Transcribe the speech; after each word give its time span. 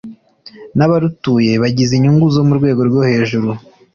n 0.77 0.79
abarutuye 0.85 1.51
bagize 1.63 1.91
inyungu 1.95 2.25
zo 2.35 2.41
mu 2.47 2.53
rwego 2.59 2.81
rwo 2.89 3.01
hejuru 3.09 3.49